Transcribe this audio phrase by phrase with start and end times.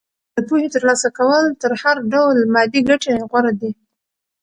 [0.35, 3.71] د پوهې ترلاسه کول تر هر ډول مادي ګټې غوره دي.